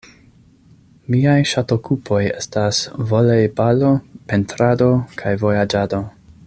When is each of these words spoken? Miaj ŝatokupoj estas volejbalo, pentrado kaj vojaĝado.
Miaj 1.15 1.35
ŝatokupoj 1.49 2.21
estas 2.29 2.81
volejbalo, 3.11 3.93
pentrado 4.33 4.93
kaj 5.21 5.39
vojaĝado. 5.45 6.07